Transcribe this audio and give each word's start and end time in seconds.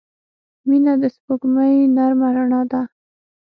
•مینه 0.67 0.93
د 1.01 1.03
سپوږمۍ 1.15 1.75
نرمه 1.95 2.27
رڼا 2.35 2.61
ده. 2.71 2.81